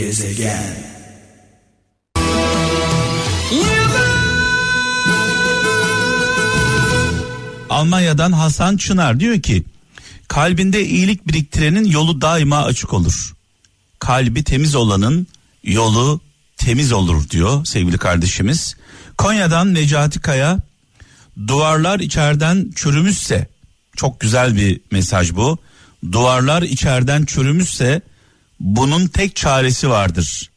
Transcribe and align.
Gezegen 0.00 0.76
Almanya'dan 7.70 8.32
Hasan 8.32 8.76
Çınar 8.76 9.20
diyor 9.20 9.42
ki 9.42 9.64
kalbinde 10.28 10.86
iyilik 10.86 11.28
biriktirenin 11.28 11.84
yolu 11.84 12.20
daima 12.20 12.64
açık 12.64 12.92
olur. 12.92 13.34
Kalbi 13.98 14.44
temiz 14.44 14.74
olanın 14.74 15.26
yolu 15.64 16.20
temiz 16.56 16.92
olur 16.92 17.30
diyor 17.30 17.64
sevgili 17.64 17.98
kardeşimiz. 17.98 18.76
Konya'dan 19.18 19.74
Necati 19.74 20.20
Kaya 20.20 20.58
duvarlar 21.48 22.00
içeriden 22.00 22.72
çürümüşse 22.74 23.48
çok 23.96 24.20
güzel 24.20 24.56
bir 24.56 24.80
mesaj 24.90 25.34
bu. 25.34 25.58
Duvarlar 26.12 26.62
içeriden 26.62 27.24
çürümüşse 27.24 28.02
bunun 28.60 29.06
tek 29.06 29.36
çaresi 29.36 29.90
vardır. 29.90 30.50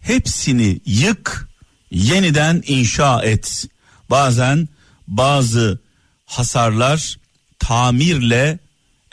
Hepsini 0.00 0.80
yık, 0.86 1.48
yeniden 1.90 2.62
inşa 2.66 3.22
et. 3.22 3.66
Bazen 4.10 4.68
bazı 5.08 5.78
hasarlar 6.26 7.18
tamirle 7.58 8.58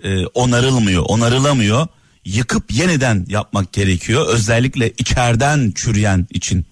e, 0.04 0.26
onarılmıyor, 0.26 1.04
onarılamıyor. 1.08 1.88
Yıkıp 2.26 2.72
yeniden 2.72 3.26
yapmak 3.30 3.74
gerekiyor. 3.74 4.28
Özellikle 4.28 4.90
içeriden 4.98 5.72
çürüyen 5.76 6.28
için. 6.30 6.66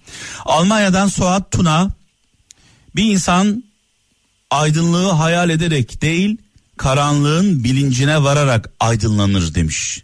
Almanya'dan 0.44 1.08
Suat 1.08 1.50
Tuna 1.50 1.90
bir 2.96 3.04
insan 3.04 3.64
aydınlığı 4.50 5.10
hayal 5.10 5.50
ederek 5.50 6.02
değil, 6.02 6.36
karanlığın 6.76 7.64
bilincine 7.64 8.22
vararak 8.22 8.70
aydınlanır 8.80 9.54
demiş. 9.54 10.02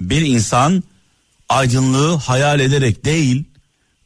Bir 0.00 0.22
insan 0.22 0.84
aydınlığı 1.48 2.16
hayal 2.16 2.60
ederek 2.60 3.04
değil, 3.04 3.44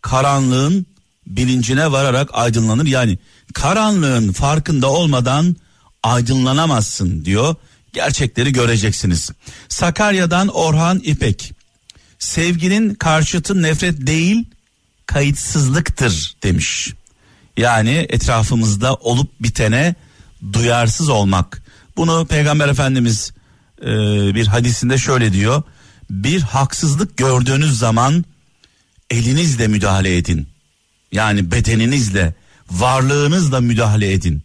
karanlığın 0.02 0.86
bilincine 1.26 1.92
vararak 1.92 2.30
aydınlanır. 2.32 2.86
Yani 2.86 3.18
karanlığın 3.54 4.32
farkında 4.32 4.90
olmadan 4.90 5.56
aydınlanamazsın 6.02 7.24
diyor. 7.24 7.54
Gerçekleri 7.92 8.52
göreceksiniz. 8.52 9.30
Sakarya'dan 9.68 10.48
Orhan 10.48 11.00
İpek. 11.04 11.52
Sevginin 12.18 12.94
karşıtı 12.94 13.62
nefret 13.62 14.06
değil, 14.06 14.44
kayıtsızlıktır 15.06 16.34
demiş. 16.42 16.92
Yani 17.56 18.06
etrafımızda 18.08 18.94
olup 18.94 19.30
bitene 19.40 19.94
duyarsız 20.52 21.08
olmak. 21.08 21.62
Bunu 21.96 22.26
Peygamber 22.26 22.68
Efendimiz 22.68 23.32
e, 23.82 23.86
bir 24.34 24.46
hadisinde 24.46 24.98
şöyle 24.98 25.32
diyor. 25.32 25.62
Bir 26.10 26.40
haksızlık 26.40 27.16
gördüğünüz 27.16 27.78
zaman 27.78 28.24
elinizle 29.10 29.68
müdahale 29.68 30.16
edin. 30.16 30.48
Yani 31.12 31.50
bedeninizle, 31.50 32.34
varlığınızla 32.70 33.60
müdahale 33.60 34.12
edin. 34.12 34.42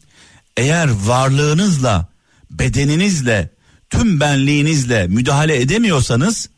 Eğer 0.57 0.89
varlığınızla, 1.05 2.07
bedeninizle, 2.52 3.49
tüm 3.89 4.19
benliğinizle 4.19 5.07
müdahale 5.07 5.61
edemiyorsanız 5.61 6.49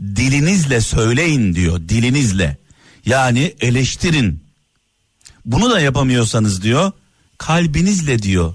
dilinizle 0.00 0.80
söyleyin 0.80 1.54
diyor, 1.54 1.80
dilinizle. 1.88 2.56
Yani 3.06 3.54
eleştirin. 3.60 4.44
Bunu 5.44 5.70
da 5.70 5.80
yapamıyorsanız 5.80 6.62
diyor, 6.62 6.92
kalbinizle 7.38 8.22
diyor. 8.22 8.54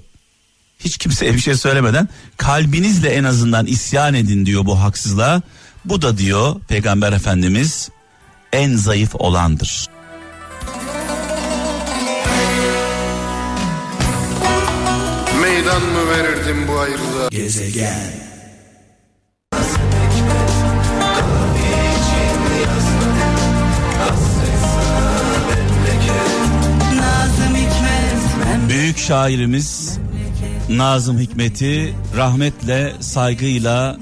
Hiç 0.80 0.98
kimseye 0.98 1.34
bir 1.34 1.38
şey 1.38 1.54
söylemeden 1.54 2.08
kalbinizle 2.36 3.08
en 3.08 3.24
azından 3.24 3.66
isyan 3.66 4.14
edin 4.14 4.46
diyor 4.46 4.66
bu 4.66 4.80
haksızlığa. 4.80 5.42
Bu 5.88 6.02
da 6.02 6.18
diyor 6.18 6.60
Peygamber 6.68 7.12
Efendimiz 7.12 7.90
en 8.52 8.76
zayıf 8.76 9.14
olandır. 9.14 9.86
Meydan 15.40 15.82
mı 15.82 16.10
verirdim 16.10 16.68
bu 16.68 16.78
ayrılığa? 16.78 17.28
Gezegen 17.30 18.12
Büyük 28.68 28.98
şairimiz 28.98 29.98
Nazım 30.70 31.18
Hikmet'i 31.18 31.94
rahmetle, 32.16 32.92
saygıyla, 33.00 33.96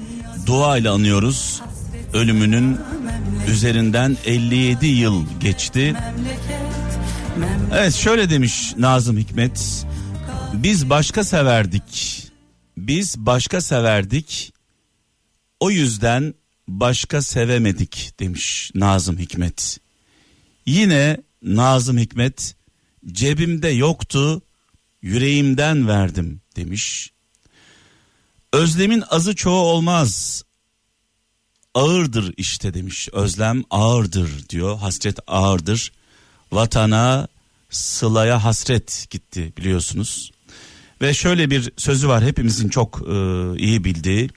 duayla 0.45 0.93
anıyoruz. 0.93 1.61
Ölümünün 2.15 2.79
üzerinden 3.47 4.17
57 4.25 4.87
yıl 4.87 5.25
geçti. 5.39 5.95
Evet 7.73 7.93
şöyle 7.93 8.29
demiş 8.29 8.73
Nazım 8.77 9.17
Hikmet. 9.17 9.85
Biz 10.53 10.89
başka 10.89 11.23
severdik. 11.23 12.23
Biz 12.77 13.17
başka 13.17 13.61
severdik. 13.61 14.53
O 15.59 15.71
yüzden 15.71 16.33
başka 16.67 17.21
sevemedik 17.21 18.11
demiş 18.19 18.71
Nazım 18.75 19.17
Hikmet. 19.17 19.79
Yine 20.65 21.17
Nazım 21.41 21.97
Hikmet 21.97 22.55
cebimde 23.05 23.69
yoktu 23.69 24.41
yüreğimden 25.01 25.87
verdim 25.87 26.41
demiş. 26.55 27.11
Özlemin 28.53 29.03
azı 29.09 29.35
çoğu 29.35 29.65
olmaz. 29.65 30.44
Ağırdır 31.75 32.33
işte 32.37 32.73
demiş. 32.73 33.09
Özlem 33.13 33.63
ağırdır 33.69 34.49
diyor. 34.49 34.77
Hasret 34.77 35.19
ağırdır. 35.27 35.91
Vatana, 36.51 37.27
sılaya 37.69 38.43
hasret 38.43 39.07
gitti 39.09 39.53
biliyorsunuz. 39.57 40.31
Ve 41.01 41.13
şöyle 41.13 41.49
bir 41.49 41.71
sözü 41.77 42.07
var 42.07 42.23
hepimizin 42.23 42.69
çok 42.69 43.01
e, 43.07 43.13
iyi 43.57 43.83
bildiği. 43.83 44.29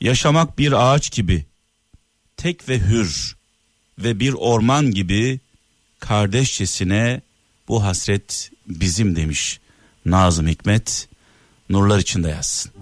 Yaşamak 0.00 0.58
bir 0.58 0.72
ağaç 0.72 1.12
gibi 1.12 1.46
tek 2.36 2.68
ve 2.68 2.78
hür 2.78 3.36
ve 3.98 4.20
bir 4.20 4.32
orman 4.32 4.90
gibi 4.90 5.40
kardeşçesine 6.00 7.20
bu 7.68 7.84
hasret 7.84 8.50
bizim 8.66 9.16
demiş 9.16 9.60
Nazım 10.06 10.48
Hikmet. 10.48 11.08
Nurlar 11.70 11.98
içinde 11.98 12.28
yazsın. 12.28 12.72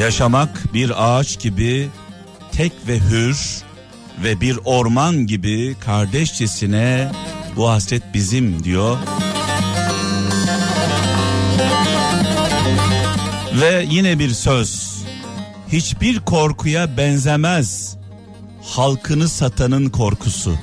Yaşamak 0.00 0.74
bir 0.74 0.92
ağaç 1.04 1.38
gibi 1.40 1.88
tek 2.52 2.72
ve 2.88 2.98
hür 2.98 3.62
ve 4.24 4.40
bir 4.40 4.58
orman 4.64 5.26
gibi 5.26 5.76
kardeşçesine 5.80 7.12
bu 7.56 7.68
hasret 7.68 8.02
bizim 8.14 8.64
diyor. 8.64 8.98
Ve 13.60 13.86
yine 13.90 14.18
bir 14.18 14.30
söz. 14.30 15.02
Hiçbir 15.68 16.20
korkuya 16.20 16.96
benzemez 16.96 17.96
halkını 18.62 19.28
satanın 19.28 19.88
korkusu. 19.88 20.58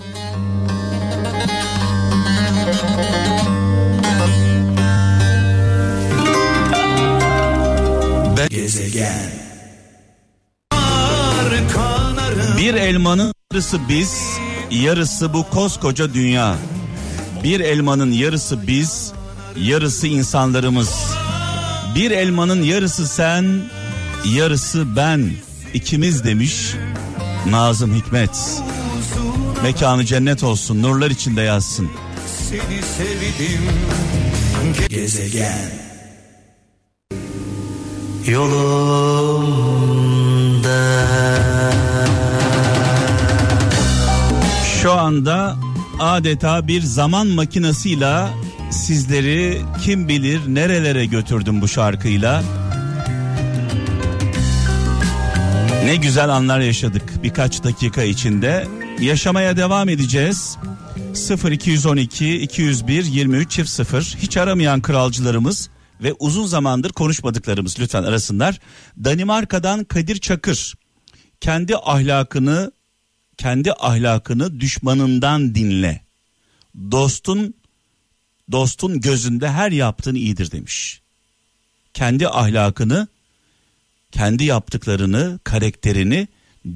Gezegen 8.58 9.32
Bir 12.58 12.74
elmanın 12.74 13.34
yarısı 13.52 13.80
biz, 13.90 14.20
yarısı 14.72 15.34
bu 15.34 15.50
koskoca 15.50 16.14
dünya. 16.14 16.56
Bir 17.44 17.60
elmanın 17.60 18.12
yarısı 18.12 18.68
biz, 18.68 19.12
yarısı 19.58 20.08
insanlarımız. 20.08 20.90
Bir 21.96 22.12
elmanın 22.12 22.64
yarısı 22.64 23.08
sen, 23.08 23.62
yarısı 24.26 24.96
ben. 24.96 25.32
İkimiz 25.74 26.24
demiş 26.24 26.74
Nazım 27.50 27.96
Hikmet. 27.96 28.62
Mekanı 29.64 30.06
cennet 30.06 30.44
olsun, 30.44 30.82
nurlar 30.82 31.12
içinde 31.12 31.42
yazsın. 31.42 31.90
Seni 32.50 32.82
sevdim 32.98 33.62
Gezegen 34.90 35.87
Şu 44.82 44.92
anda 44.92 45.58
adeta 46.00 46.68
bir 46.68 46.82
zaman 46.82 47.28
makinasıyla 47.28 48.30
sizleri 48.72 49.62
kim 49.84 50.08
bilir 50.08 50.42
nerelere 50.48 51.06
götürdüm 51.06 51.62
bu 51.62 51.68
şarkıyla. 51.68 52.44
Ne 55.86 55.96
güzel 55.96 56.30
anlar 56.30 56.60
yaşadık 56.60 57.24
birkaç 57.24 57.64
dakika 57.64 58.04
içinde. 58.04 58.68
Yaşamaya 59.00 59.58
devam 59.58 59.90
edeceğiz. 59.90 60.58
0212 61.52 62.38
201 62.38 63.06
23 63.06 63.52
çift 63.52 63.70
0 63.70 64.16
hiç 64.22 64.38
aramayan 64.38 64.82
kralcılarımız 64.82 65.70
ve 66.02 66.14
uzun 66.20 66.46
zamandır 66.46 66.92
konuşmadıklarımız 66.92 67.80
lütfen 67.80 68.04
arasınlar. 68.04 68.60
Danimarka'dan 69.04 69.84
Kadir 69.84 70.20
Çakır 70.20 70.74
kendi 71.42 71.78
ahlakını 71.78 72.72
kendi 73.38 73.74
ahlakını 73.74 74.60
düşmanından 74.60 75.56
dinle. 75.56 76.02
Dostun 76.92 77.54
dostun 78.52 79.02
gözünde 79.02 79.50
her 79.52 79.72
yaptığın 79.72 80.16
iyidir 80.16 80.52
demiş. 80.52 81.02
Kendi 81.94 82.28
ahlakını, 82.28 83.08
kendi 84.12 84.44
yaptıklarını, 84.44 85.40
karakterini 85.44 86.28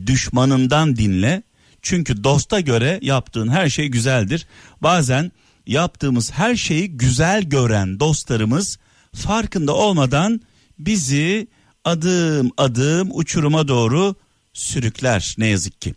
düşmanından 0.05 0.95
dinle. 0.95 1.43
Çünkü 1.81 2.23
dosta 2.23 2.59
göre 2.59 2.99
yaptığın 3.01 3.47
her 3.47 3.69
şey 3.69 3.87
güzeldir. 3.87 4.47
Bazen 4.81 5.31
yaptığımız 5.67 6.31
her 6.31 6.55
şeyi 6.55 6.97
güzel 6.97 7.43
gören 7.43 7.99
dostlarımız 7.99 8.77
farkında 9.15 9.75
olmadan 9.75 10.41
bizi 10.79 11.47
adım 11.85 12.51
adım 12.57 13.09
uçuruma 13.13 13.67
doğru 13.67 14.15
sürükler 14.53 15.35
ne 15.37 15.47
yazık 15.47 15.81
ki. 15.81 15.93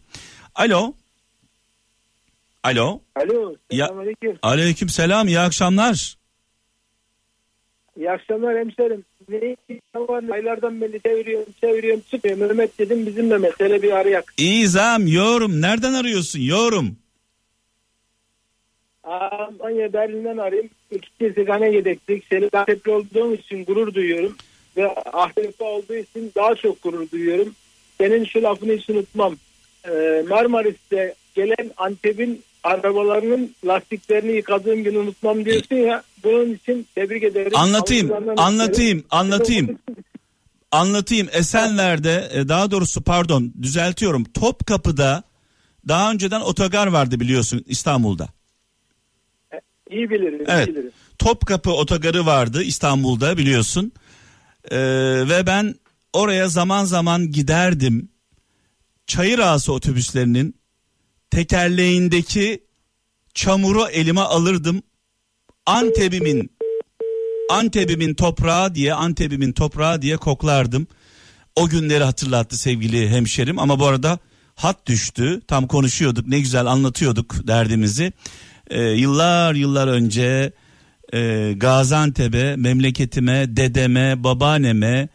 Alo. 0.54 0.94
Alo. 2.62 3.00
Alo. 3.16 3.54
Selamünaleyküm. 3.70 4.38
Aleyküm 4.42 4.88
selam 4.88 5.28
iyi 5.28 5.40
akşamlar. 5.40 6.16
İyi 7.96 8.10
akşamlar 8.10 8.58
hemşerim. 8.58 9.04
Aylardan 10.32 10.80
beri 10.80 11.00
çeviriyorum, 11.02 11.52
çeviriyorum, 11.60 12.02
çıkıyor. 12.10 12.36
Mehmet 12.36 12.78
dedim 12.78 13.06
bizim 13.06 13.30
de 13.30 13.38
mesele 13.38 13.82
bir 13.82 13.92
arayak. 13.92 14.34
İzam 14.38 15.06
yorum 15.06 15.60
nereden 15.60 15.94
arıyorsun 15.94 16.40
yorum? 16.40 16.96
Almanya 19.04 19.92
Berlin'den 19.92 20.36
arayayım. 20.36 20.70
İki 20.94 21.08
kez 21.18 21.34
sigane 21.34 21.70
yedektik. 21.70 22.24
Senin 22.30 22.50
Antepli 22.52 22.90
olduğum 22.90 23.34
için 23.34 23.64
gurur 23.64 23.94
duyuyorum. 23.94 24.36
Ve 24.76 24.94
Antepli 24.94 25.64
olduğu 25.64 25.94
için 25.94 26.32
daha 26.36 26.54
çok 26.54 26.82
gurur 26.82 27.10
duyuyorum. 27.10 27.54
Senin 27.98 28.24
şu 28.24 28.42
lafını 28.42 28.72
hiç 28.72 28.90
unutmam. 28.90 29.36
Ee, 29.88 30.24
Marmaris'te 30.28 31.14
gelen 31.34 31.70
Antep'in 31.76 32.42
arabalarının 32.64 33.54
lastiklerini 33.66 34.32
yıkadığım 34.32 34.84
günü 34.84 34.98
unutmam 34.98 35.44
diyorsun 35.44 35.76
ya. 35.76 36.02
Bunun 36.24 36.54
için 36.54 36.86
tebrik 36.94 37.22
ederim. 37.22 37.52
Anlatayım, 37.54 38.12
anlatayım, 38.36 38.98
isterim. 38.98 39.04
anlatayım. 39.10 39.78
Anlatayım 40.70 41.28
Esenler'de 41.32 42.28
e, 42.32 42.48
daha 42.48 42.70
doğrusu 42.70 43.02
pardon 43.02 43.52
düzeltiyorum 43.62 44.24
Topkapı'da 44.24 45.22
daha 45.88 46.10
önceden 46.12 46.40
otogar 46.40 46.86
vardı 46.86 47.20
biliyorsun 47.20 47.64
İstanbul'da. 47.66 48.28
İyi 49.94 50.10
bilirim, 50.10 50.44
Evet. 50.46 50.68
iyi 50.68 50.74
bilirim. 50.74 50.90
Topkapı 51.18 51.70
otogarı 51.70 52.26
vardı 52.26 52.62
İstanbul'da 52.62 53.38
biliyorsun. 53.38 53.92
Ee, 54.70 54.78
ve 55.28 55.46
ben 55.46 55.74
oraya 56.12 56.48
zaman 56.48 56.84
zaman 56.84 57.32
giderdim. 57.32 58.08
Çayır 59.06 59.38
ağası 59.38 59.72
otobüslerinin 59.72 60.54
tekerleğindeki 61.30 62.64
çamuru 63.34 63.88
elime 63.88 64.20
alırdım. 64.20 64.82
Antep'imin 65.66 66.50
Antep'imin 67.50 68.14
toprağı 68.14 68.74
diye 68.74 68.94
Antep'imin 68.94 69.52
toprağı 69.52 70.02
diye 70.02 70.16
koklardım. 70.16 70.86
O 71.56 71.68
günleri 71.68 72.04
hatırlattı 72.04 72.58
sevgili 72.58 73.08
hemşerim 73.08 73.58
ama 73.58 73.80
bu 73.80 73.86
arada 73.86 74.18
hat 74.54 74.86
düştü. 74.86 75.40
Tam 75.48 75.66
konuşuyorduk 75.66 76.26
ne 76.26 76.40
güzel 76.40 76.66
anlatıyorduk 76.66 77.46
derdimizi. 77.46 78.12
Ee, 78.70 78.82
yıllar 78.82 79.54
yıllar 79.54 79.88
önce 79.88 80.52
e, 81.14 81.52
Gaziantep'e, 81.56 82.56
memleketime, 82.56 83.56
dedeme, 83.56 84.24
babaanneme, 84.24 85.08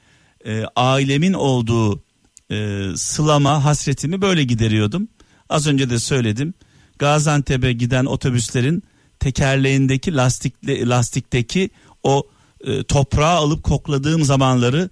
e, 0.46 0.64
ailemin 0.76 1.34
olduğu 1.34 2.04
e, 2.52 2.86
sılama 2.96 3.66
hasretimi 3.66 4.22
böyle 4.22 4.44
gideriyordum. 4.44 5.08
Az 5.50 5.68
önce 5.68 5.90
de 5.90 6.00
söyledim. 6.00 6.54
Gaziantep'e 7.00 7.74
giden 7.74 8.06
otobüslerin 8.06 8.84
tekerleğindeki 9.20 10.16
lastikle, 10.16 10.90
lastikteki 10.90 11.70
o 12.04 12.28
e, 12.64 12.84
toprağı 12.84 13.36
alıp 13.36 13.64
kokladığım 13.64 14.24
zamanları 14.24 14.90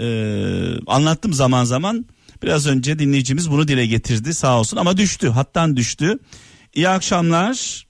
e, 0.00 0.06
anlattım 0.86 1.32
zaman 1.32 1.64
zaman. 1.64 2.06
Biraz 2.42 2.66
önce 2.66 2.98
dinleyicimiz 2.98 3.50
bunu 3.50 3.68
dile 3.68 3.86
getirdi 3.86 4.34
sağ 4.34 4.58
olsun 4.58 4.76
ama 4.76 4.96
düştü 4.96 5.28
hattan 5.28 5.76
düştü. 5.76 6.18
İyi 6.74 6.88
akşamlar. 6.88 7.86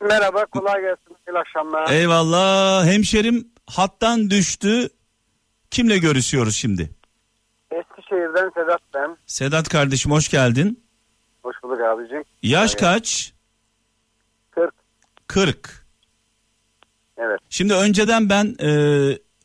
Merhaba 0.00 0.46
kolay 0.46 0.80
gelsin. 0.80 1.16
İyi 1.28 1.38
akşamlar. 1.38 1.90
Eyvallah 1.90 2.86
hemşerim 2.86 3.48
hattan 3.66 4.30
düştü. 4.30 4.88
Kimle 5.70 5.98
görüşüyoruz 5.98 6.56
şimdi? 6.56 6.90
Eskişehir'den 7.70 8.50
Sedat 8.54 8.80
ben. 8.94 9.16
Sedat 9.26 9.68
kardeşim 9.68 10.12
hoş 10.12 10.28
geldin. 10.28 10.84
Hoş 11.42 11.56
bulduk 11.62 11.80
abicim. 11.80 12.24
Yaş 12.42 12.70
Evet. 12.70 12.80
kaç? 12.80 13.32
40. 14.50 14.74
40. 15.26 15.86
Evet. 17.18 17.40
Şimdi 17.50 17.74
önceden 17.74 18.30
ben 18.30 18.56
e, 18.62 18.70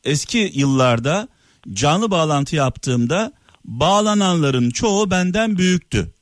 eski 0.03 0.51
yıllarda 0.53 1.27
canlı 1.73 2.11
bağlantı 2.11 2.55
yaptığımda 2.55 3.31
bağlananların 3.65 4.69
çoğu 4.69 5.11
benden 5.11 5.57
büyüktü. 5.57 6.12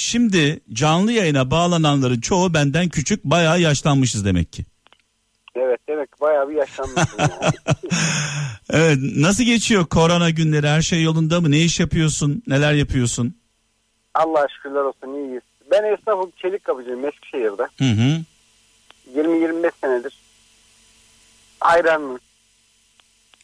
Şimdi 0.00 0.60
canlı 0.72 1.12
yayına 1.12 1.50
bağlananların 1.50 2.20
çoğu 2.20 2.54
benden 2.54 2.88
küçük 2.88 3.24
bayağı 3.24 3.60
yaşlanmışız 3.60 4.24
demek 4.24 4.52
ki. 4.52 4.64
Evet 5.54 5.80
demek 5.88 6.20
bayağı 6.20 6.48
bir 6.48 6.54
yaşlanmışsın. 6.54 7.18
yani. 7.18 7.32
Evet 8.70 8.98
nasıl 9.16 9.44
geçiyor 9.44 9.86
korona 9.86 10.30
günleri 10.30 10.68
her 10.68 10.82
şey 10.82 11.02
yolunda 11.02 11.40
mı 11.40 11.50
ne 11.50 11.58
iş 11.58 11.80
yapıyorsun 11.80 12.42
neler 12.46 12.72
yapıyorsun? 12.72 13.36
Allah 14.14 14.46
şükürler 14.56 14.80
olsun 14.80 15.14
iyiyiz. 15.14 15.42
Ben 15.70 15.92
esnafım 15.92 16.32
çelik 16.42 16.64
kapıcıyım 16.64 17.04
Eskişehir'de. 17.06 17.62
Hı 17.78 17.84
hı. 17.84 18.20
20-25 19.20 19.70
senedir. 19.80 20.14
Hayranım. 21.60 22.18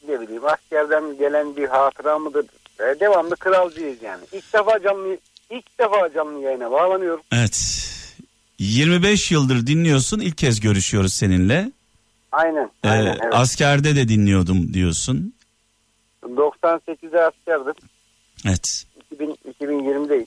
Ne 0.09 0.21
bileyim 0.21 0.45
askerden 0.45 1.19
gelen 1.19 1.57
bir 1.57 1.69
hatıra 1.69 2.19
mıdır? 2.19 2.47
E, 2.81 3.01
devamlı 3.01 3.37
kralcıyız 3.37 4.03
yani. 4.03 4.25
İlk 4.33 4.53
defa 4.53 4.83
canlı 4.83 5.19
ilk 5.57 5.79
defa 5.79 6.13
canlı 6.15 6.41
yayına 6.41 6.71
bağlanıyorum. 6.71 7.23
Evet 7.33 7.91
25 8.59 9.31
yıldır 9.31 9.67
dinliyorsun 9.67 10.21
ilk 10.21 10.39
kez 10.39 10.61
görüşüyoruz 10.61 11.15
seninle. 11.15 11.73
Aynen. 12.33 12.71
Ee, 12.85 12.89
aynen 12.89 13.19
evet. 13.23 13.35
Askerde 13.35 13.97
de 13.97 14.09
dinliyordum 14.09 14.75
diyorsun. 14.75 15.35
98'de 16.23 17.21
askerdim. 17.21 17.75
Evet. 18.47 18.87
2000, 19.13 19.37
2020'deyiz. 19.61 20.27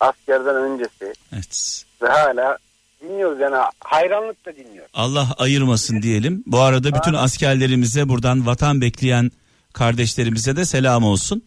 Askerden 0.00 0.56
öncesi. 0.56 1.14
Evet. 1.32 1.84
Ve 2.02 2.08
hala 2.08 2.58
dinliyoruz 3.02 3.40
yani 3.40 3.56
hayranlıkla 3.80 4.56
dinliyoruz. 4.56 4.90
Allah 4.94 5.34
ayırmasın 5.38 6.02
diyelim. 6.02 6.42
Bu 6.46 6.58
arada 6.58 6.94
bütün 6.94 7.14
askerlerimize 7.14 8.08
buradan 8.08 8.46
vatan 8.46 8.80
bekleyen 8.80 9.30
kardeşlerimize 9.72 10.56
de 10.56 10.64
selam 10.64 11.04
olsun. 11.04 11.42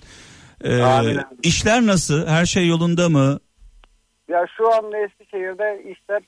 Ee, 0.63 1.17
işler 1.43 1.85
nasıl? 1.85 2.27
Her 2.27 2.45
şey 2.45 2.67
yolunda 2.67 3.09
mı? 3.09 3.39
Ya 4.27 4.45
şu 4.57 4.73
anda 4.73 4.97
Eskişehir'de 4.97 5.91
işler 5.91 6.21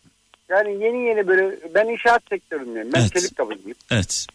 yani 0.49 0.83
yeni 0.83 1.07
yeni 1.07 1.27
böyle 1.27 1.55
ben 1.75 1.87
inşaat 1.87 2.21
sektöründeyim. 2.29 2.93
Ben 2.93 2.99
Evet. 2.99 3.13
çelik 3.13 3.35
kapıcıyım. 3.37 3.77
Evet. 3.91 4.27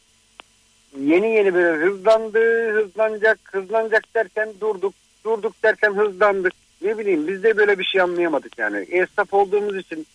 Yeni 1.00 1.34
yeni 1.34 1.54
böyle 1.54 1.84
hızlandı, 1.86 2.72
hızlanacak, 2.74 3.38
hızlanacak 3.52 4.14
derken 4.14 4.48
durduk. 4.60 4.94
Durduk 5.24 5.62
derken 5.62 5.92
hızlandık. 5.94 6.52
Ne 6.82 6.98
bileyim 6.98 7.28
biz 7.28 7.42
de 7.42 7.56
böyle 7.56 7.78
bir 7.78 7.84
şey 7.84 8.00
anlayamadık 8.00 8.58
yani. 8.58 8.78
Esnaf 8.90 9.34
olduğumuz 9.34 9.76
için 9.76 10.06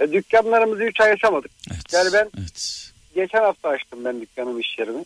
e, 0.00 0.12
dükkanlarımızı 0.12 0.82
3 0.84 1.00
ay 1.00 1.12
açamadık. 1.12 1.50
Evet. 1.70 1.92
Yani 1.92 2.08
ben 2.12 2.30
Evet. 2.38 2.90
geçen 3.14 3.40
hafta 3.42 3.68
açtım 3.68 4.04
ben 4.04 4.20
dükkanım 4.20 4.60
iş 4.60 4.78
yerimi. 4.78 5.04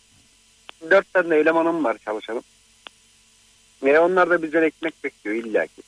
Dört 0.89 1.13
tane 1.13 1.29
de 1.29 1.39
elemanım 1.39 1.83
var 1.83 1.97
çalışanım. 2.05 2.43
Ve 3.83 3.99
onlar 3.99 4.29
da 4.29 4.43
bizden 4.43 4.63
ekmek 4.63 5.03
bekliyor 5.03 5.35
illaki. 5.35 5.81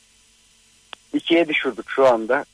İkiye 1.13 1.47
düşürdük 1.47 1.89
şu 1.89 2.07
anda. 2.07 2.45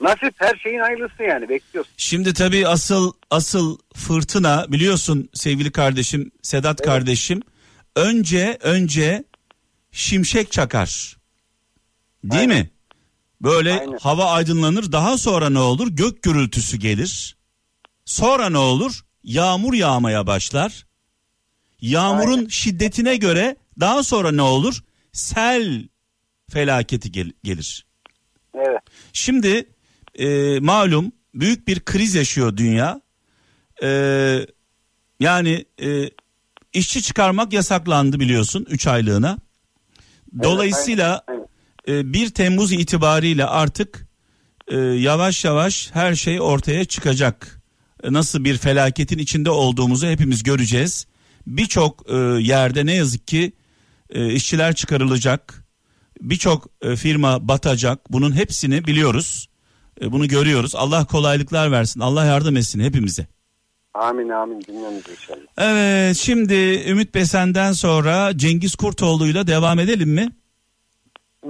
Nasip 0.00 0.34
her 0.36 0.56
şeyin 0.56 0.78
hayırlısı 0.78 1.22
yani 1.22 1.48
bekliyoruz. 1.48 1.90
Şimdi 1.96 2.34
tabii 2.34 2.68
asıl 2.68 3.12
asıl 3.30 3.78
fırtına 3.94 4.66
biliyorsun 4.68 5.28
sevgili 5.34 5.72
kardeşim 5.72 6.30
Sedat 6.42 6.82
kardeşim. 6.82 7.42
Önce 7.96 8.58
önce 8.60 9.24
şimşek 9.92 10.52
çakar. 10.52 11.16
Değil 12.24 12.40
Aynen. 12.42 12.58
mi? 12.58 12.70
Böyle 13.40 13.72
Aynen. 13.72 13.98
hava 14.00 14.24
aydınlanır 14.30 14.92
daha 14.92 15.18
sonra 15.18 15.50
ne 15.50 15.58
olur? 15.58 15.88
Gök 15.88 16.22
gürültüsü 16.22 16.76
gelir. 16.76 17.36
Sonra 18.04 18.50
ne 18.50 18.58
olur? 18.58 19.00
Yağmur 19.24 19.74
yağmaya 19.74 20.26
başlar. 20.26 20.86
Yağmurun 21.80 22.38
Aynen. 22.38 22.48
şiddetine 22.48 23.16
göre 23.16 23.56
daha 23.80 24.02
sonra 24.02 24.30
ne 24.32 24.42
olur? 24.42 24.84
Sel 25.12 25.88
felaketi 26.50 27.12
gel- 27.12 27.32
gelir. 27.44 27.86
Evet. 28.54 28.80
Şimdi 29.12 29.68
e, 30.14 30.60
malum 30.60 31.12
büyük 31.34 31.68
bir 31.68 31.80
kriz 31.80 32.14
yaşıyor 32.14 32.56
dünya. 32.56 33.00
Ee, 33.82 34.46
yani 35.20 35.64
e, 35.82 36.10
işçi 36.72 37.02
çıkarmak 37.02 37.52
yasaklandı 37.52 38.20
biliyorsun 38.20 38.66
3 38.70 38.86
aylığına. 38.86 39.38
Dolayısıyla 40.42 41.24
aynen, 41.28 41.46
e, 41.88 42.12
1 42.12 42.30
Temmuz 42.30 42.72
itibariyle 42.72 43.44
artık 43.46 44.06
e, 44.68 44.76
yavaş 44.78 45.44
yavaş 45.44 45.90
her 45.92 46.14
şey 46.14 46.40
ortaya 46.40 46.84
çıkacak. 46.84 47.60
E, 48.02 48.12
Nasıl 48.12 48.44
bir 48.44 48.58
felaketin 48.58 49.18
içinde 49.18 49.50
olduğumuzu 49.50 50.06
hepimiz 50.06 50.42
göreceğiz. 50.42 51.06
Birçok 51.46 52.10
e, 52.10 52.16
yerde 52.40 52.86
ne 52.86 52.94
yazık 52.94 53.26
ki 53.28 53.52
e, 54.12 54.32
işçiler 54.32 54.74
çıkarılacak. 54.74 55.64
Birçok 56.20 56.66
e, 56.82 56.96
firma 56.96 57.48
batacak. 57.48 58.12
Bunun 58.12 58.32
hepsini 58.36 58.84
biliyoruz. 58.86 59.48
E, 60.00 60.12
bunu 60.12 60.28
görüyoruz. 60.28 60.74
Allah 60.74 61.04
kolaylıklar 61.04 61.72
versin. 61.72 62.00
Allah 62.00 62.24
yardım 62.24 62.56
etsin 62.56 62.80
hepimize. 62.80 63.26
Amin 63.94 64.28
amin 64.28 64.60
dinlemiz 64.60 65.02
inşallah. 65.10 65.38
Evet 65.58 66.16
şimdi 66.16 66.54
Ümit 66.88 67.14
Besen'den 67.14 67.72
sonra 67.72 68.38
Cengiz 68.38 68.74
Kurtoğlu'yla 68.74 69.46
devam 69.46 69.78
edelim 69.78 70.10
mi? 70.10 70.28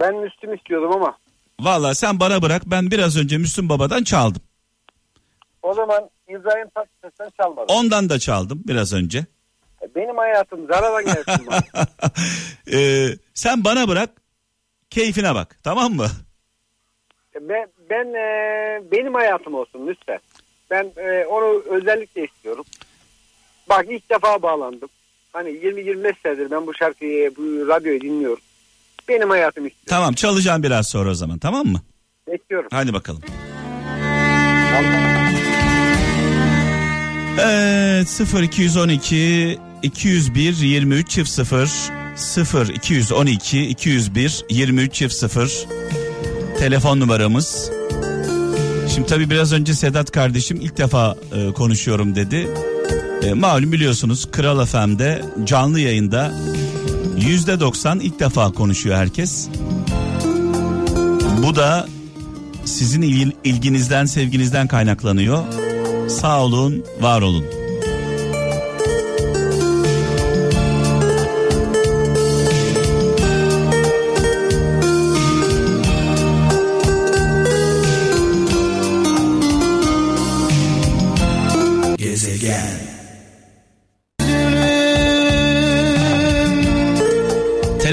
Ben 0.00 0.14
Müslüm 0.14 0.54
istiyordum 0.54 0.90
ama 0.94 1.16
Valla 1.60 1.94
sen 1.94 2.20
bana 2.20 2.42
bırak 2.42 2.62
ben 2.66 2.90
biraz 2.90 3.16
önce 3.16 3.38
Müslüm 3.38 3.68
Baba'dan 3.68 4.04
çaldım. 4.04 4.42
o 5.62 5.74
zaman 5.74 6.10
İbrahim 6.28 6.68
Tatlıses'ten 6.74 7.30
çalmadım. 7.40 7.66
Ondan 7.68 8.08
da 8.08 8.18
çaldım 8.18 8.62
biraz 8.66 8.92
önce. 8.92 9.26
Benim 9.96 10.16
hayatım 10.16 10.66
zarara 10.66 11.02
gelsin 11.02 11.46
bana. 11.46 11.86
Ee, 12.72 13.08
sen 13.34 13.64
bana 13.64 13.88
bırak 13.88 14.10
keyfine 14.90 15.34
bak 15.34 15.58
tamam 15.64 15.92
mı? 15.92 16.06
ben, 17.40 17.66
ben 17.90 18.14
e, 18.14 18.82
benim 18.92 19.14
hayatım 19.14 19.54
olsun 19.54 19.86
lütfen. 19.86 20.18
Ben 20.70 20.92
e, 20.96 21.26
onu 21.26 21.62
özellikle 21.70 22.24
istiyorum. 22.24 22.64
Bak 23.68 23.86
ilk 23.90 24.10
defa 24.10 24.42
bağlandım. 24.42 24.88
Hani 25.32 25.48
20-25 25.48 26.14
senedir 26.22 26.50
ben 26.50 26.66
bu 26.66 26.74
şarkıyı, 26.74 27.36
bu 27.36 27.68
radyoyu 27.68 28.00
dinliyorum. 28.00 28.42
Benim 29.08 29.30
hayatım 29.30 29.66
istiyorum. 29.66 29.86
Tamam 29.88 30.14
çalacağım 30.14 30.62
biraz 30.62 30.88
sonra 30.88 31.10
o 31.10 31.14
zaman 31.14 31.38
tamam 31.38 31.66
mı? 31.66 31.80
Bekliyorum. 32.28 32.68
Hadi 32.72 32.92
bakalım. 32.94 33.22
Evet 37.38 38.20
0212 38.42 39.58
201 39.82 40.56
23 40.56 41.10
çift 41.10 41.30
0 41.30 41.70
0 42.16 42.68
212 42.68 43.66
201 43.66 44.44
23 44.50 44.92
çift 44.94 45.14
0 45.14 45.66
telefon 46.58 47.00
numaramız. 47.00 47.70
Şimdi 48.94 49.06
tabii 49.08 49.30
biraz 49.30 49.52
önce 49.52 49.74
Sedat 49.74 50.10
kardeşim 50.10 50.60
ilk 50.60 50.78
defa 50.78 51.16
e, 51.34 51.52
konuşuyorum 51.52 52.14
dedi. 52.14 52.48
E, 53.22 53.32
malum 53.34 53.72
biliyorsunuz 53.72 54.28
Kral 54.30 54.66
FM'de 54.66 55.22
canlı 55.44 55.80
yayında 55.80 56.32
yüzde 57.18 57.60
90 57.60 58.00
ilk 58.00 58.20
defa 58.20 58.52
konuşuyor 58.52 58.96
herkes. 58.96 59.48
Bu 61.42 61.56
da 61.56 61.88
sizin 62.64 63.02
il- 63.02 63.32
ilginizden, 63.44 64.04
sevginizden 64.04 64.68
kaynaklanıyor. 64.68 65.44
Sağ 66.08 66.44
olun, 66.44 66.84
var 67.00 67.22
olun. 67.22 67.44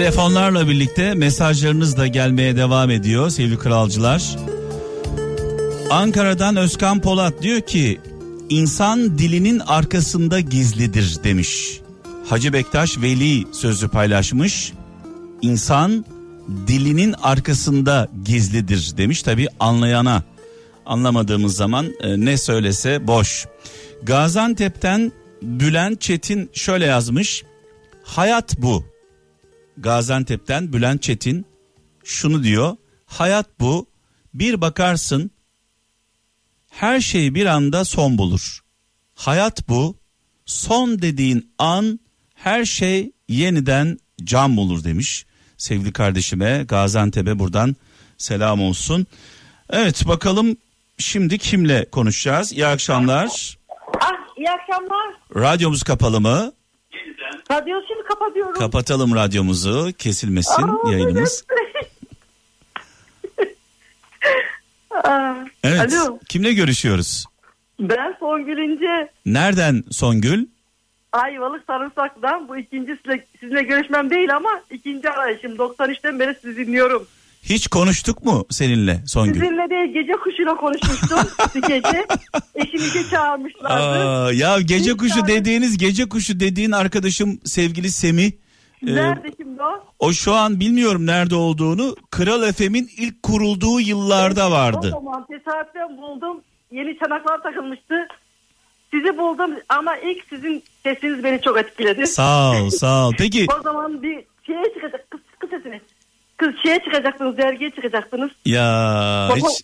Telefonlarla 0.10 0.68
birlikte 0.68 1.14
mesajlarınız 1.14 1.98
da 1.98 2.08
gelmeye 2.08 2.56
devam 2.56 2.90
ediyor 2.90 3.30
sevgili 3.30 3.60
kralcılar. 3.60 4.36
Ankara'dan 5.90 6.56
Özkan 6.56 7.02
Polat 7.02 7.42
diyor 7.42 7.62
ki 7.62 8.00
insan 8.50 9.18
dilinin 9.18 9.60
arkasında 9.60 10.40
gizlidir 10.40 11.18
demiş. 11.24 11.82
Hacı 12.30 12.54
Bektaş 12.54 12.98
Veli 12.98 13.46
sözü 13.52 13.88
paylaşmış. 13.88 14.74
İnsan 15.42 16.06
dilinin 16.68 17.16
arkasında 17.24 18.08
gizlidir 18.26 18.94
demiş 18.98 19.24
tabi 19.24 19.48
anlayana. 19.60 20.24
Anlamadığımız 20.86 21.56
zaman 21.56 21.86
e, 22.02 22.20
ne 22.26 22.38
söylese 22.38 23.08
boş. 23.08 23.46
Gaziantep'ten 24.04 25.12
Bülent 25.42 26.02
Çetin 26.02 26.50
şöyle 26.54 26.86
yazmış. 26.86 27.44
Hayat 28.04 28.58
bu. 28.58 28.99
Gaziantep'ten 29.82 30.74
Bülent 30.74 31.02
Çetin 31.02 31.46
şunu 32.04 32.44
diyor. 32.44 32.76
Hayat 33.06 33.60
bu. 33.60 33.88
Bir 34.34 34.62
bakarsın 34.62 35.32
her 36.70 37.00
şey 37.00 37.36
bir 37.36 37.46
anda 37.46 37.86
son 37.86 38.18
bulur. 38.18 38.60
Hayat 39.16 39.70
bu. 39.70 39.98
Son 40.46 41.02
dediğin 41.02 41.54
an 41.58 42.00
her 42.36 42.66
şey 42.66 43.12
yeniden 43.28 44.00
can 44.24 44.58
bulur 44.58 44.84
demiş. 44.84 45.26
Sevgili 45.58 45.94
kardeşime 45.94 46.64
Gaziantep'e 46.68 47.40
buradan 47.40 47.76
selam 48.18 48.62
olsun. 48.62 49.08
Evet 49.70 50.08
bakalım 50.08 50.58
şimdi 50.98 51.38
kimle 51.38 51.90
konuşacağız? 51.90 52.54
İyi 52.54 52.66
akşamlar. 52.66 53.58
Ah 54.02 54.38
iyi 54.38 54.50
akşamlar. 54.50 55.16
Radyomuz 55.36 55.84
kapalı 55.84 56.22
mı? 56.22 56.52
Radyo 57.52 57.82
şimdi 57.88 58.04
kapatıyorum. 58.04 58.54
Kapatalım 58.54 59.16
radyomuzu 59.16 59.94
kesilmesin 59.98 60.64
Aa, 60.64 60.92
yayınımız. 60.92 61.46
Aa, 65.04 65.34
Evet 65.64 65.94
Alo 65.94 66.20
kimle 66.30 66.54
görüşüyoruz? 66.54 67.26
ben 67.80 68.16
Songül 68.20 68.58
İnce. 68.58 69.12
Nereden 69.26 69.84
Songül? 69.92 70.46
Ayvalık 71.12 71.64
Sarımsak'tan 71.68 72.48
bu 72.48 72.58
ikinci 72.58 72.96
sizinle, 72.96 73.26
sizinle 73.40 73.64
görüşmem 73.64 74.10
değil 74.10 74.36
ama 74.36 74.50
ikinci 74.72 75.10
arayışım. 75.10 75.52
93'ten 75.56 76.20
beri 76.20 76.36
sizi 76.42 76.58
dinliyorum. 76.68 77.08
Hiç 77.44 77.68
konuştuk 77.68 78.26
mu 78.26 78.46
seninle 78.50 79.04
Songül? 79.08 79.34
Sizinle 79.34 79.70
değil 79.70 79.94
gece 79.94 80.12
kuşuyla 80.14 80.56
konuşmuştum 80.56 81.20
bir 81.56 81.62
gece. 81.62 82.06
Eşimizi 82.56 83.10
çağırmışlardı. 83.10 83.74
Aa, 83.74 84.32
ya 84.34 84.62
gece 84.62 84.92
Bir 84.94 84.98
kuşu 84.98 85.28
dediğiniz 85.28 85.78
gece 85.78 86.10
kuşu 86.10 86.40
dediğin 86.40 86.72
arkadaşım 86.72 87.40
sevgili 87.46 87.92
Semih. 87.92 88.32
e, 88.88 88.96
Nerede 88.96 89.32
şimdi 89.42 89.62
o? 89.64 89.84
o 90.00 90.12
şu 90.14 90.34
an 90.34 90.60
bilmiyorum 90.60 91.06
nerede 91.06 91.36
olduğunu. 91.36 91.96
Kral 92.12 92.52
FM'in 92.52 92.90
ilk 92.98 93.24
kurulduğu 93.24 93.80
yıllarda 93.80 94.48
O 94.48 94.52
vardı. 94.52 94.90
zaman 94.90 95.26
tesadüfen 95.28 95.98
buldum. 95.98 96.42
Yeni 96.72 96.98
çanaklar 97.00 97.44
takılmıştı. 97.44 97.96
Sizi 98.94 99.18
buldum 99.18 99.52
ama 99.70 99.98
ilk 99.98 100.24
sizin 100.30 100.64
sesiniz 100.84 101.24
beni 101.24 101.42
çok 101.42 101.58
etkiledi. 101.58 102.08
Sağ 102.08 102.52
ol 102.52 102.70
sağ 102.70 103.08
ol. 103.08 103.14
Peki 103.18 103.48
O 103.60 103.64
zaman 103.64 104.04
bir 104.04 104.24
şeye 104.46 104.64
çıkacak 104.74 105.12
kız, 105.12 105.22
kız 105.40 105.50
sesini. 105.50 105.82
Kız 106.40 106.54
şeye 106.64 106.80
çıkacaktınız 106.86 107.38
dergiye 107.38 107.70
çıkacaktınız. 107.72 108.32
ya 108.46 108.62
Baba- 109.32 109.36
hiç 109.50 109.64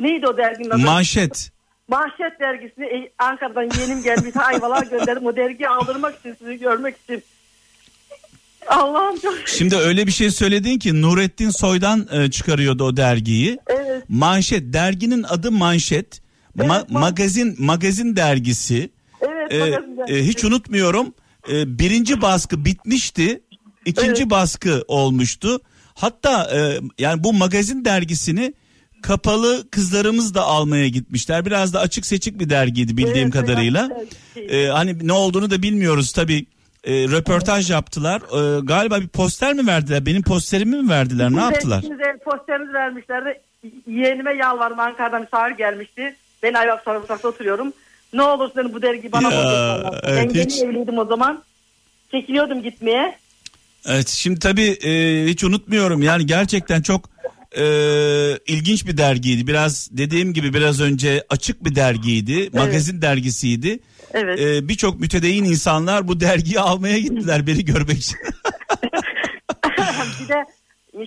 Neydi 0.00 0.26
o 0.26 0.36
derginin 0.36 0.70
adı? 0.70 0.78
manşet. 0.78 1.50
Manşet 1.88 2.40
dergisini 2.40 2.84
e, 2.84 3.12
Ankara'dan 3.18 3.70
yeğenim 3.78 4.02
gelmiş 4.02 4.36
Ayvalık'a 4.36 4.84
gönderdim. 4.96 5.26
O 5.26 5.36
dergiyi 5.36 5.68
aldırmak 5.68 6.18
için 6.20 6.36
sizi 6.38 6.58
görmek 6.58 6.96
için. 7.04 7.22
Allah'ım 8.68 9.18
çok... 9.18 9.34
Şimdi 9.48 9.76
öyle 9.76 10.06
bir 10.06 10.12
şey 10.12 10.30
söyledin 10.30 10.78
ki 10.78 11.02
Nurettin 11.02 11.50
Soy'dan 11.50 12.08
e, 12.12 12.30
çıkarıyordu 12.30 12.84
o 12.84 12.96
dergiyi. 12.96 13.58
Evet. 13.66 14.02
Manşet 14.08 14.72
derginin 14.72 15.22
adı 15.22 15.52
Manşet. 15.52 16.20
Ma- 16.56 16.62
Evet, 16.62 16.70
ma- 16.90 16.98
magazin 16.98 17.56
magazin 17.58 18.16
dergisi. 18.16 18.90
Evet. 19.20 19.52
Ee, 19.52 19.58
magazin 19.58 19.94
e, 19.94 19.96
dergisi. 19.98 20.28
hiç 20.28 20.44
unutmuyorum. 20.44 21.14
Ee, 21.52 21.78
birinci 21.78 22.22
baskı 22.22 22.64
bitmişti. 22.64 23.40
İkinci 23.84 24.22
Evet. 24.22 24.30
baskı 24.30 24.84
olmuştu. 24.88 25.60
Hatta 25.94 26.50
e, 26.56 26.80
yani 26.98 27.24
bu 27.24 27.32
magazin 27.32 27.84
dergisini 27.84 28.54
kapalı 29.02 29.70
kızlarımız 29.70 30.34
da 30.34 30.42
almaya 30.42 30.88
gitmişler. 30.88 31.46
Biraz 31.46 31.74
da 31.74 31.80
açık 31.80 32.06
seçik 32.06 32.38
bir 32.40 32.50
dergiydi 32.50 32.96
bildiğim 32.96 33.18
Evet, 33.18 33.32
kadarıyla. 33.32 33.88
evet. 34.36 34.50
Ee, 34.52 34.66
hani 34.66 35.08
ne 35.08 35.12
olduğunu 35.12 35.50
da 35.50 35.62
bilmiyoruz 35.62 36.12
tabii. 36.12 36.46
Ee, 36.84 36.92
röportaj 36.92 37.70
yaptılar. 37.70 38.20
Ee, 38.22 38.60
galiba 38.60 39.00
bir 39.00 39.08
poster 39.08 39.54
mi 39.54 39.66
verdiler? 39.66 40.06
Benim 40.06 40.22
posterimi 40.22 40.76
mi 40.82 40.88
verdiler? 40.88 41.30
Ne 41.30 41.40
yaptılar? 41.40 41.80
Size 41.80 42.18
posterinizi 42.24 42.72
vermişlerdi. 42.72 43.40
Yeğenime 43.86 44.34
yalvardım 44.34 44.80
Ankara'dan 44.80 45.20
misafir 45.22 45.56
gelmişti. 45.56 46.16
Ben 46.42 46.54
Ayvalık 46.54 46.82
Sarımsak'ta 46.84 47.28
oturuyorum. 47.28 47.72
Ne 48.12 48.22
olursun 48.22 48.74
bu 48.74 48.82
dergiyi 48.82 49.12
bana 49.12 49.32
Ya, 49.34 49.90
evet, 50.02 50.30
ben 50.34 50.40
hiç- 50.44 50.58
yeni 50.58 50.70
evliydim 50.70 50.98
o 50.98 51.04
zaman. 51.04 51.42
Çekiniyordum 52.10 52.62
gitmeye. 52.62 53.18
Evet 53.86 54.08
şimdi 54.08 54.40
tabii 54.40 54.68
e, 54.68 55.24
hiç 55.26 55.44
unutmuyorum 55.44 56.02
yani 56.02 56.26
gerçekten 56.26 56.82
çok 56.82 57.10
e, 57.56 57.64
ilginç 58.46 58.86
bir 58.86 58.96
dergiydi. 58.96 59.46
Biraz 59.46 59.88
dediğim 59.92 60.32
gibi 60.32 60.54
biraz 60.54 60.80
önce 60.80 61.24
açık 61.30 61.64
bir 61.64 61.74
dergiydi. 61.74 62.50
Magazin 62.52 63.02
dergisiydi. 63.02 63.78
Evet. 64.14 64.40
E, 64.40 64.68
Birçok 64.68 65.00
mütedeyyin 65.00 65.44
insanlar 65.44 66.08
bu 66.08 66.20
dergiyi 66.20 66.60
almaya 66.60 66.98
gittiler 66.98 67.46
beni 67.46 67.64
görmek 67.64 67.98
için. 67.98 68.18
bir 70.20 70.28
de 70.28 70.44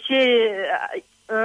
şey 0.08 0.48
e, 1.30 1.36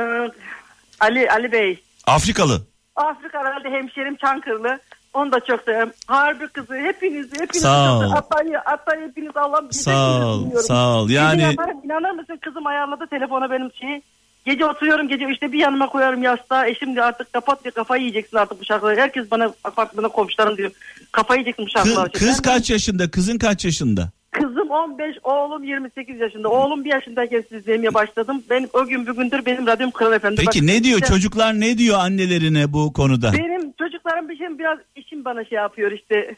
Ali 1.00 1.30
Ali 1.30 1.52
Bey 1.52 1.82
Afrikalı. 2.06 2.66
Afrika 2.96 3.38
herhalde 3.38 3.68
hemşerim 3.70 4.16
Çankırlı. 4.16 4.78
Onu 5.14 5.32
da 5.32 5.40
çok 5.40 5.62
severim. 5.62 5.92
Harbi 6.06 6.48
kızı 6.48 6.74
hepiniz 6.74 7.26
hepiniz 7.40 7.62
Sağ 7.62 7.98
ol. 7.98 8.02
Atayı, 8.12 8.58
atayı 8.60 9.08
hepiniz 9.08 9.36
Allah'ım 9.36 9.72
Sağ 9.72 10.26
ol, 10.26 10.50
sağ 10.56 10.96
ol. 11.00 11.10
Yani- 11.10 11.42
yaparım, 11.42 11.76
inanır 11.84 12.10
mısın 12.10 12.38
kızım 12.40 12.66
ayarladı 12.66 13.06
telefona 13.10 13.50
benim 13.50 13.72
şeyi. 13.80 14.02
Gece 14.44 14.66
oturuyorum 14.66 15.08
gece 15.08 15.26
işte 15.32 15.52
bir 15.52 15.58
yanıma 15.58 15.88
koyarım 15.88 16.22
yastığa. 16.22 16.66
Eşim 16.66 16.94
diyor 16.94 17.06
artık 17.06 17.32
kapat 17.32 17.64
diyor 17.64 17.74
kafayı 17.74 18.02
yiyeceksin 18.02 18.36
artık 18.36 18.60
bu 18.60 18.64
şarkıları. 18.64 19.00
Herkes 19.00 19.30
bana 19.30 19.52
apartmana 19.64 20.08
komşularım 20.08 20.56
diyor. 20.56 20.70
Kafayı 21.12 21.40
yiyeceksin 21.40 21.62
bu 21.64 21.66
Kız, 21.66 21.72
şarkıları. 21.94 22.12
kız 22.12 22.40
Ben- 22.44 22.52
kaç 22.52 22.70
yaşında? 22.70 23.10
Kızın 23.10 23.38
kaç 23.38 23.64
yaşında? 23.64 24.10
Kızım 24.30 24.70
15, 24.70 25.16
oğlum 25.22 25.64
28 25.64 26.20
yaşında. 26.20 26.48
Oğlum 26.48 26.84
bir 26.84 26.90
yaşındayken 26.90 27.44
sizi 27.48 27.60
izlemeye 27.60 27.94
başladım. 27.94 28.42
Ben 28.50 28.68
o 28.72 28.86
gün 28.86 29.06
bugündür 29.06 29.46
benim 29.46 29.66
radyom 29.66 29.90
Kral 29.90 30.12
Efendi. 30.12 30.36
Peki 30.36 30.60
Bak, 30.60 30.66
ne 30.68 30.84
diyor 30.84 30.98
işte 31.02 31.14
çocuklar 31.14 31.60
ne 31.60 31.78
diyor 31.78 31.98
annelerine 31.98 32.72
bu 32.72 32.92
konuda? 32.92 33.32
Benim 33.32 33.72
çocuklarım 33.78 34.28
bir 34.28 34.36
şey 34.36 34.58
biraz 34.58 34.78
bana 35.24 35.44
şey 35.44 35.56
yapıyor 35.56 35.92
işte. 35.92 36.36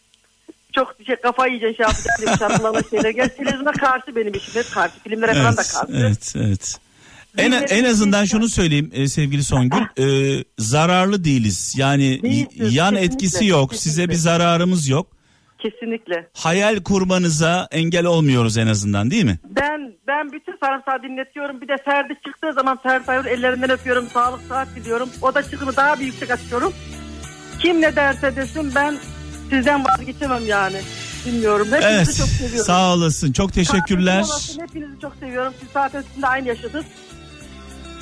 Çok 0.73 0.95
şey, 1.07 1.17
kafayı 1.17 1.53
yiyeceksin 1.53 1.77
şey 1.77 1.87
yapacak 1.87 2.19
diye 2.21 2.37
şarkılarla 2.37 2.83
şeyler. 2.91 3.11
Gerçi 3.11 3.37
televizyona 3.37 3.73
karşı 3.73 4.17
benim 4.17 4.35
işim. 4.35 4.55
Hep 4.63 4.73
karşı. 4.75 4.95
Filmlere 5.05 5.33
falan 5.35 5.57
da 5.57 5.63
Evet, 5.63 5.73
karşı. 5.75 5.93
evet, 5.99 6.35
evet. 6.37 6.79
En, 7.39 7.53
en 7.53 7.85
azından 7.85 8.25
şunu 8.25 8.49
söyleyeyim 8.49 8.91
e, 8.95 9.09
sevgili 9.09 9.45
Songül. 9.45 9.81
e, 9.99 10.45
zararlı 10.59 11.25
değiliz. 11.25 11.75
Yani 11.79 12.23
Değilsiniz, 12.23 12.75
yan 12.75 12.91
kesinlikle, 12.95 13.15
etkisi 13.15 13.47
yok. 13.47 13.75
Size 13.75 13.85
kesinlikle. 13.91 14.13
bir 14.13 14.17
zararımız 14.19 14.89
yok. 14.89 15.07
Kesinlikle. 15.59 16.29
Hayal 16.35 16.83
kurmanıza 16.83 17.69
engel 17.71 18.05
olmuyoruz 18.07 18.59
en 18.59 18.67
azından 18.67 19.11
değil 19.11 19.25
mi? 19.25 19.39
Ben 19.45 19.93
ben 20.07 20.33
bütün 20.33 20.57
sarımsağı 20.57 21.03
dinletiyorum. 21.03 21.61
Bir 21.61 21.69
de 21.69 21.77
Ferdi 21.85 22.15
çıktığı 22.27 22.53
zaman 22.53 22.79
Ferdi 22.83 23.29
ellerinden 23.29 23.71
öpüyorum. 23.71 24.09
Sağlık 24.13 24.41
saat 24.49 24.69
diliyorum. 24.77 25.09
O 25.23 25.35
da 25.35 25.43
çıkını 25.51 25.77
daha 25.77 26.01
bir 26.01 26.05
yüksek 26.05 26.31
açıyorum. 26.31 26.73
Kim 27.65 27.81
ne 27.81 27.97
derse 27.97 28.37
desin 28.37 28.73
ben 28.75 28.97
sizden 29.51 29.85
vazgeçemem 29.85 30.47
yani. 30.47 30.81
Bilmiyorum. 31.27 31.67
Hepinizi 31.71 31.89
Evet. 31.95 32.17
çok 32.19 32.27
seviyorum. 32.29 32.65
Sağ 32.67 32.95
olasın. 32.95 33.33
Çok 33.33 33.53
teşekkürler. 33.53 34.21
Olasın, 34.21 34.61
Hepinizi 34.63 35.01
çok 35.01 35.13
seviyorum. 35.21 35.53
Siz 35.61 35.69
zaten 35.75 36.03
sizinle 36.09 36.27
aynı 36.27 36.49
yaşadık. 36.49 36.85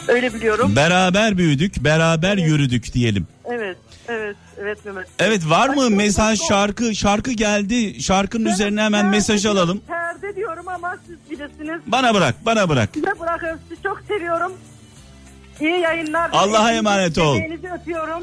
Öyle 0.09 0.35
biliyorum. 0.35 0.77
Beraber 0.77 1.39
büyüdük, 1.39 1.85
beraber 1.85 2.33
Evet. 2.39 2.49
yürüdük 2.49 2.93
diyelim. 2.93 3.27
Evet. 3.45 3.77
Evet. 4.09 4.37
Evet 4.61 4.85
Mehmet. 4.85 5.07
Evet 5.19 5.43
var 5.51 5.69
mı 5.69 5.83
Ay, 5.83 5.89
mesaj 5.91 6.39
oldum. 6.41 6.49
şarkı 6.49 6.95
şarkı 6.95 7.33
geldi. 7.33 8.03
Şarkının 8.03 8.45
Ben 8.47 8.51
üzerine 8.53 8.83
hemen 8.83 9.07
mesaj 9.07 9.47
alalım. 9.47 9.81
Perde 9.89 10.37
diyorum 10.37 10.69
ama 10.69 10.97
siz 11.07 11.17
bilirsiniz. 11.31 11.81
Bana 11.87 12.15
bırak, 12.15 12.35
bana 12.47 12.69
bırak. 12.69 12.91
Size 12.95 13.21
bırakıyorum. 13.21 13.61
Sizi 13.69 13.83
çok 13.83 14.01
seviyorum. 14.09 14.53
İyi 15.61 15.81
yayınlar. 15.81 16.31
Allah'a 16.33 16.73
emanet 16.73 17.19
ol. 17.19 17.37
Bebeğinizi 17.37 17.69
öpüyorum. 17.73 18.23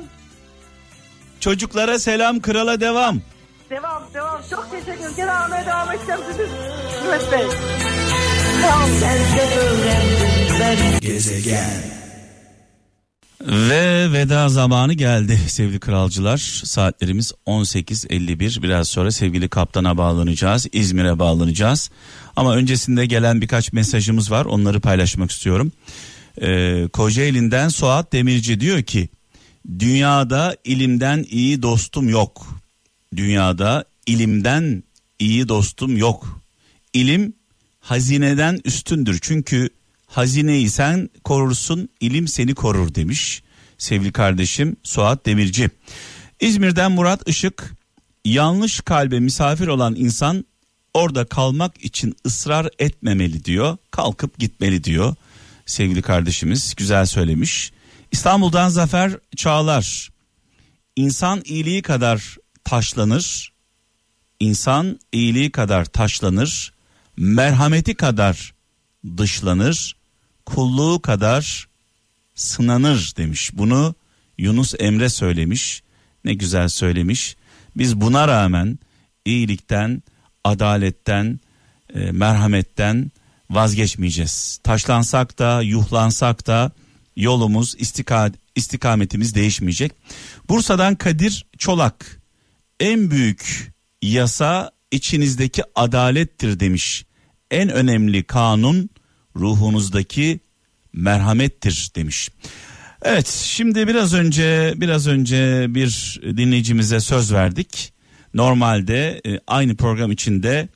Çocuklara 1.40 2.00
selam, 2.00 2.40
krala 2.40 2.82
devam. 2.82 3.22
Devam 3.70 4.04
devam. 4.14 4.42
Çok 4.50 4.72
teşekkür 4.72 4.94
ederim. 4.94 5.12
Gene 5.16 5.32
almaya 5.32 5.66
devam 5.66 5.92
edeceğim 5.92 6.22
sizi. 6.32 6.48
Mehmet 7.10 7.32
Bey. 7.32 7.46
Gezegen. 11.02 12.00
Ve 13.42 14.14
veda 14.14 14.50
zamanı 14.50 14.94
geldi 14.94 15.38
sevgili 15.48 15.80
kralcılar. 15.80 16.38
Saatlerimiz 16.66 17.32
18.51. 17.46 18.64
Biraz 18.64 18.88
sonra 18.88 19.12
sevgili 19.12 19.50
kaptana 19.50 19.98
bağlanacağız. 19.98 20.68
İzmir'e 20.72 21.20
bağlanacağız. 21.20 21.90
Ama 22.36 22.56
öncesinde 22.56 23.06
gelen 23.06 23.42
birkaç 23.42 23.74
mesajımız 23.74 24.32
var. 24.32 24.46
Onları 24.46 24.80
paylaşmak 24.80 25.32
istiyorum. 25.32 25.72
Ee, 26.42 26.88
Kocaeli'nden 26.94 27.70
Suat 27.70 28.14
Demirci 28.14 28.60
diyor 28.60 28.84
ki 28.84 29.10
dünyada 29.80 30.58
ilimden 30.64 31.26
iyi 31.30 31.62
dostum 31.62 32.10
yok. 32.10 32.62
Dünyada 33.16 33.86
ilimden 34.06 34.84
iyi 35.20 35.48
dostum 35.50 35.98
yok. 35.98 36.42
İlim 36.94 37.34
hazineden 37.80 38.60
üstündür. 38.66 39.20
Çünkü 39.22 39.70
hazineyi 40.08 40.70
sen 40.70 41.10
korursun, 41.24 41.90
ilim 42.00 42.28
seni 42.28 42.56
korur 42.56 42.96
demiş 42.96 43.44
sevgili 43.80 44.12
kardeşim 44.12 44.76
Suat 44.84 45.26
Demirci. 45.26 45.70
İzmir'den 46.40 46.92
Murat 46.92 47.30
Işık 47.30 47.74
yanlış 48.26 48.82
kalbe 48.82 49.20
misafir 49.20 49.68
olan 49.68 49.96
insan 49.96 50.46
orada 50.94 51.26
kalmak 51.26 51.86
için 51.86 52.16
ısrar 52.26 52.70
etmemeli 52.80 53.46
diyor. 53.46 53.78
Kalkıp 53.92 54.38
gitmeli 54.40 54.84
diyor. 54.84 55.16
Sevgili 55.66 56.02
kardeşimiz 56.02 56.76
güzel 56.78 57.06
söylemiş. 57.06 57.72
İstanbul'dan 58.12 58.70
Zafer 58.70 59.18
Çağlar. 59.36 60.10
İnsan 60.96 61.42
iyiliği 61.46 61.82
kadar 61.82 62.38
taşlanır. 62.64 63.54
İnsan 64.40 65.00
iyiliği 65.12 65.52
kadar 65.52 65.86
taşlanır. 65.86 66.74
Merhameti 67.18 67.96
kadar 67.96 68.54
dışlanır. 69.18 69.96
Kulluğu 70.46 71.02
kadar 71.02 71.68
sınanır 72.36 73.14
demiş. 73.18 73.52
Bunu 73.54 73.96
Yunus 74.38 74.76
Emre 74.80 75.10
söylemiş. 75.10 75.84
Ne 76.26 76.34
güzel 76.34 76.70
söylemiş. 76.70 77.36
Biz 77.78 78.02
buna 78.02 78.28
rağmen 78.28 78.80
iyilikten, 79.26 80.04
adaletten, 80.44 81.40
e, 81.96 82.12
merhametten 82.12 83.12
vazgeçmeyeceğiz. 83.50 84.60
Taşlansak 84.64 85.40
da, 85.40 85.62
yuhlansak 85.62 86.48
da 86.48 86.72
yolumuz, 87.20 87.76
istika, 87.78 88.32
istikametimiz 88.56 89.36
değişmeyecek. 89.36 89.92
Bursa'dan 90.50 90.96
Kadir 90.96 91.46
Çolak. 91.58 92.22
En 92.80 93.12
büyük 93.12 93.72
yasa 94.02 94.72
içinizdeki 94.92 95.64
adalettir 95.76 96.60
demiş. 96.60 97.06
En 97.52 97.70
önemli 97.70 98.24
kanun 98.24 98.90
ruhunuzdaki 99.36 100.40
merhamettir 100.94 101.92
demiş. 101.96 102.30
Evet 103.02 103.28
şimdi 103.28 103.88
biraz 103.88 104.14
önce 104.14 104.74
biraz 104.78 105.08
önce 105.08 105.66
bir 105.70 106.20
dinleyicimize 106.24 107.00
söz 107.00 107.34
verdik. 107.34 107.94
Normalde 108.34 109.22
e, 109.26 109.40
aynı 109.48 109.76
program 109.76 110.12
içinde 110.12 110.68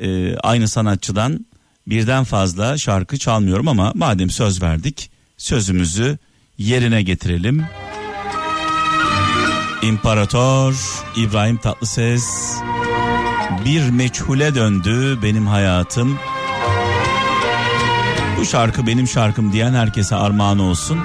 e, 0.00 0.36
aynı 0.36 0.68
sanatçıdan 0.68 1.46
birden 1.86 2.24
fazla 2.24 2.78
şarkı 2.78 3.18
çalmıyorum 3.18 3.68
ama 3.68 3.92
madem 3.94 4.30
söz 4.30 4.62
verdik 4.62 5.10
sözümüzü 5.36 6.18
yerine 6.58 7.02
getirelim. 7.02 7.66
İmparator 9.82 10.74
İbrahim 11.16 11.56
Tatlıses 11.56 12.56
bir 13.64 13.90
meçhule 13.90 14.54
döndü 14.54 15.18
benim 15.22 15.46
hayatım. 15.46 16.18
Bu 18.38 18.44
şarkı 18.44 18.86
benim 18.86 19.08
şarkım 19.08 19.52
diyen 19.52 19.74
herkese 19.74 20.16
armağan 20.16 20.58
olsun. 20.58 20.98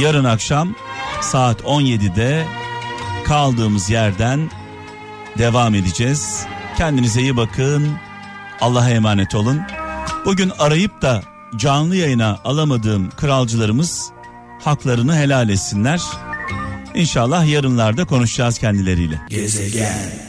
Yarın 0.00 0.24
akşam 0.24 0.74
saat 1.20 1.60
17'de 1.60 2.46
kaldığımız 3.24 3.90
yerden 3.90 4.50
devam 5.38 5.74
edeceğiz. 5.74 6.46
Kendinize 6.76 7.20
iyi 7.20 7.36
bakın. 7.36 7.90
Allah'a 8.60 8.90
emanet 8.90 9.34
olun. 9.34 9.60
Bugün 10.24 10.52
arayıp 10.58 11.02
da 11.02 11.22
canlı 11.58 11.96
yayına 11.96 12.38
alamadığım 12.44 13.10
kralcılarımız 13.10 14.10
haklarını 14.60 15.16
helal 15.16 15.48
etsinler. 15.48 16.00
İnşallah 16.94 17.46
yarınlarda 17.46 18.04
konuşacağız 18.04 18.58
kendileriyle. 18.58 19.20
Gezegen. 19.28 20.25